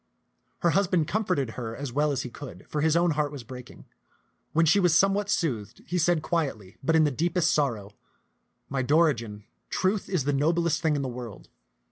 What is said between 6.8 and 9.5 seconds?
but in the deepest sor row," My Dorigen,